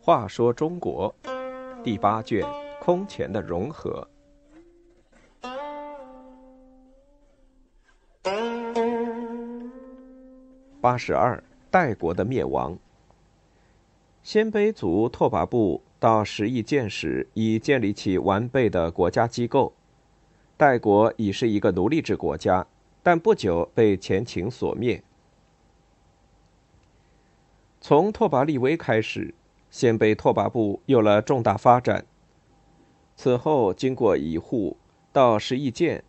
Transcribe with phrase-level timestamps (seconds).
[0.00, 1.14] 话说中国
[1.84, 2.42] 第八卷
[2.80, 4.08] 空前的融合。
[10.80, 12.78] 八十二，代国的灭亡。
[14.22, 19.74] 鲜卑族拓跋部到十亿建时，已建立起完备的国家机构。
[20.56, 22.66] 代国已是一个奴隶制国家，
[23.08, 25.02] 但不久被前秦所灭。
[27.80, 29.34] 从拓跋力微开始。
[29.70, 32.04] 鲜卑拓跋部有了重大发展。
[33.16, 34.76] 此后，经过乙护
[35.10, 36.04] 到十邑建，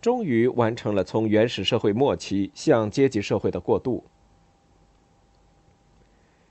[0.00, 4.04] 终于完成了从原始社会末期向阶级社会的过渡。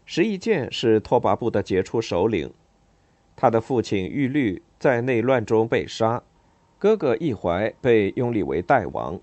[0.05, 2.53] 十邑建是拓跋部的杰出首领，
[3.35, 6.21] 他的父亲玉律在内乱中被杀，
[6.77, 9.19] 哥哥义怀被拥立为代王，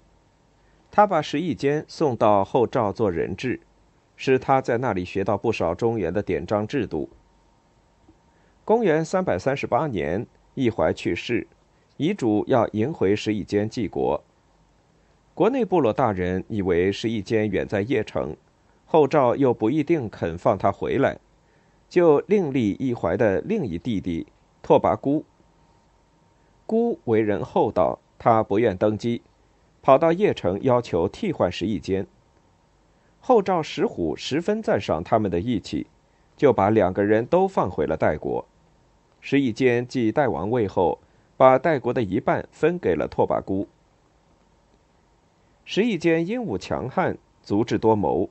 [0.97, 3.59] 他把十邑坚送到后赵做人质，
[4.15, 7.11] 使他在那里学到不少中原的典章制度。
[8.65, 11.49] 公元三百三十八年，义怀去世，
[11.97, 14.23] 遗嘱要迎回石邑坚继国。
[15.35, 18.37] 国内部落大人以为石邑坚远在邺城，
[18.87, 21.19] 后赵又不一定肯放他回来，
[21.89, 24.29] 就另立义怀的另一弟弟
[24.63, 25.25] 拓跋孤。
[26.67, 29.23] 孤为人厚道，他不愿登基，
[29.85, 32.07] 跑到邺城要求替换石邑坚。
[33.21, 35.87] 后赵石虎十分赞赏他们的义气，
[36.39, 38.47] 就把两个人都放回了代国。
[39.21, 40.99] 石邑坚继代王位后，
[41.37, 43.69] 把代国的一半分给了拓跋孤。
[45.67, 48.31] 石邑坚英武强悍，足智多谋。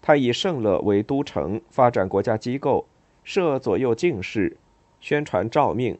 [0.00, 2.86] 他以盛乐为都城，发展国家机构，
[3.24, 4.56] 设左右进士，
[5.00, 5.98] 宣传诏命，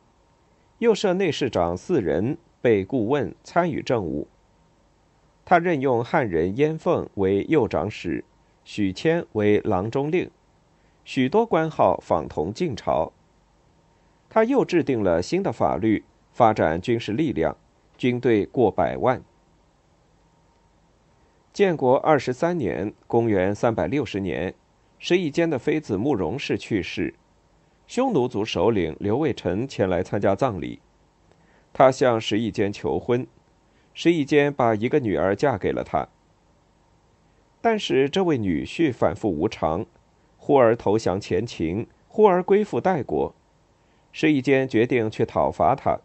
[0.78, 4.28] 又设内侍长四人备顾问，参与政务。
[5.48, 8.22] 他任用汉人燕凤为右长史，
[8.64, 10.30] 许谦为郎中令，
[11.06, 13.10] 许多官号仿同晋朝。
[14.28, 17.56] 他又制定了新的法律，发展军事力量，
[17.96, 19.22] 军队过百万。
[21.54, 24.52] 建国二十三年（公元三百六十年），
[25.00, 27.14] 石邑坚的妃子慕容氏去世，
[27.86, 30.80] 匈奴族首领刘卫臣前来参加葬礼。
[31.72, 33.26] 他向石邑坚求婚，
[34.00, 36.06] 石邑坚把一个女儿嫁给了他。
[37.60, 39.84] 但是这位女婿反复无常，
[40.36, 43.34] 忽而投降前秦，忽而归附代国。
[44.12, 45.98] 石邑坚决定去讨伐他。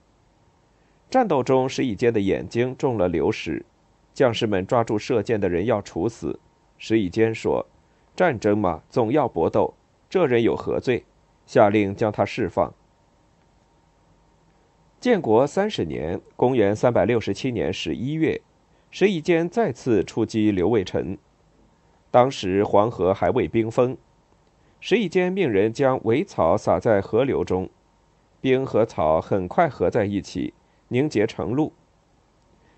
[1.12, 3.64] 战斗中，石邑坚的眼睛中了流矢，
[4.12, 6.40] 将士们抓住射箭的人要处死。
[6.80, 7.64] 石邑坚说
[8.18, 9.72] ：“战争嘛，总要搏斗。
[10.10, 11.04] 这人有何罪？”
[11.46, 12.74] 下令将他释放。
[15.04, 18.40] 建国三十年（公元三百六十七年十一月），
[18.90, 21.18] 石邑坚再次出击刘卫成。
[22.10, 23.98] 当时黄河还未冰封，
[24.80, 27.70] 石邑坚命人将苇草撒在河流中。
[28.40, 30.54] 冰和草很快合在一起，
[30.88, 31.74] 凝结成露。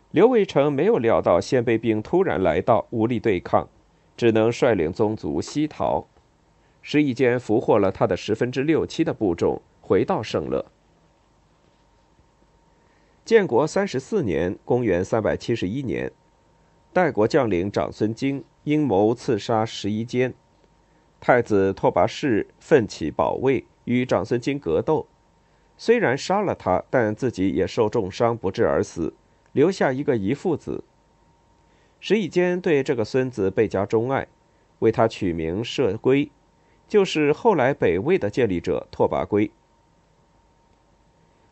[0.09, 3.69] 刘卫成没有料到鲜卑兵突然来到，无力对抗，
[4.17, 6.07] 只能率领宗族西逃。
[6.81, 10.65] 石邑坚俘获了他的十分之六七的部众，回到盛乐。
[13.25, 16.11] 建国三十四年（公元三百七十一年），
[16.93, 20.31] 代国将领长孙京阴谋刺杀石邑坚，
[21.19, 25.07] 太子拓跋氏奋起保卫，与长孙京格斗。
[25.75, 29.11] 虽然杀了他，但自己也受重伤不治而死，
[29.53, 30.83] 留下一个遗腹子。
[31.99, 34.27] 石以坚对这个孙子倍加钟爱，
[34.77, 36.29] 为他取名射龟，
[36.87, 39.49] 就是后来北魏的建立者拓跋圭。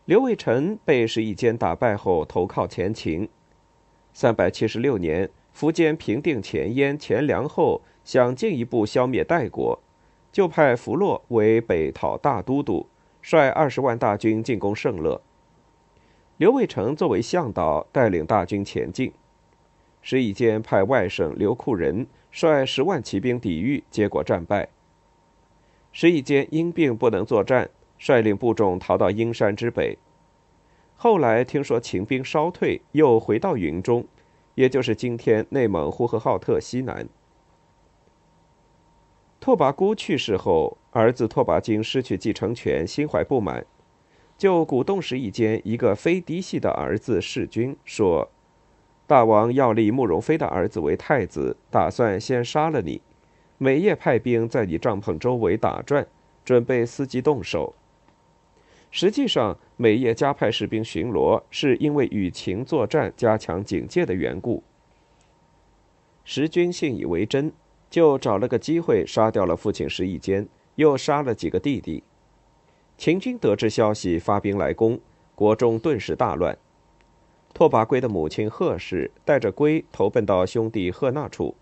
[0.05, 3.29] 刘卫臣被石以坚打败后投靠前秦。
[4.13, 9.79] 三百七十六年，苻坚平定前燕、前凉后，想进一步消灭代国，
[10.29, 12.87] 就派弗洛为北讨大都督。
[13.21, 15.21] 率二十万大军进攻盛乐，
[16.35, 19.13] 刘卫成作为向导带领大军前进。
[20.01, 24.67] 石以坚派外甥刘库仁率十万骑兵抵御，结果战败。
[25.93, 27.69] 石以坚因病不能作战，
[28.03, 29.97] 率领部众逃到阴山之北。
[30.97, 34.05] 后来听说秦兵稍退，又回到云中，
[34.55, 37.07] 也就是今天内蒙呼和浩特西南。
[39.39, 43.65] 拓跋孤去世后，儿子拓跋金失去继承权，心怀不满，
[44.37, 48.29] 就鼓动石邑间一个非嫡系的儿子弑君，说
[49.07, 53.01] ：“大王要立慕容飞的儿子为太子，打算先杀了你，
[53.57, 56.05] 每夜派兵在你帐篷周围打转，
[56.43, 57.73] 准备伺机动手。
[58.95, 64.61] 实际上，每夜加派士兵巡逻，是因为与秦作战加强警戒的缘故。
[66.23, 67.51] 石军信以为真，
[67.89, 72.03] 就找了个机会杀掉了父亲石义坚，又杀了几个弟弟。
[72.95, 74.99] 秦军得知消息，发兵来攻，
[75.33, 76.55] 国中顿时大乱。
[77.51, 81.55] 拓跋圭的母亲贺氏带着圭投奔到兄弟贺那处，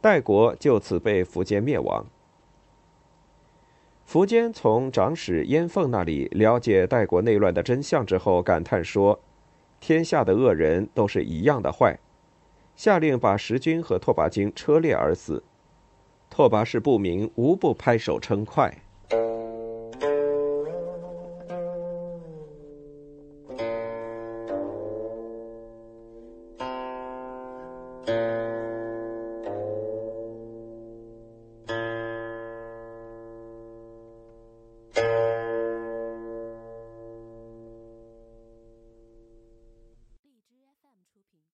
[0.00, 2.06] 代国就此被苻坚灭亡。
[4.10, 9.20] 苻坚从长史燕凤那里了解代国内乱的真相之后，感叹说
[9.80, 11.98] ：“天下的恶人都是一样的坏。”
[12.74, 15.42] 下令把石军和拓跋京车裂而死。
[16.30, 18.72] 拓跋氏不明无不拍手称快。